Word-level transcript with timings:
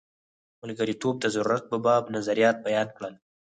ملګرتوب 0.61 1.15
د 1.19 1.25
ضرورت 1.35 1.63
په 1.71 1.77
باب 1.85 2.03
نظریات 2.15 2.57
بیان 2.67 2.87
کړل. 2.97 3.13